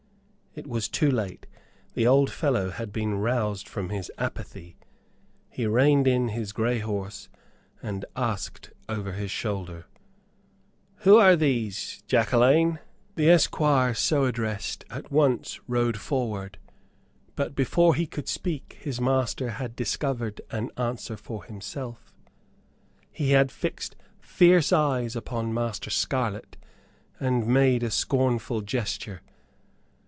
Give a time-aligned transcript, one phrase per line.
[0.53, 1.47] It was too late,
[1.93, 4.75] the old fellow had been roused from his apathy.
[5.49, 7.29] He reined in his grey horse,
[7.81, 9.85] and asked over his shoulder:
[11.05, 12.79] "Who are these, Jacquelaine?"
[13.15, 16.57] The esquire so addressed at once rode forward,
[17.37, 22.13] but before he could speak his master had discovered an answer for himself.
[23.09, 26.57] He had fixed fierce eyes upon Master Scarlett,
[27.21, 29.21] and made a scornful gesture.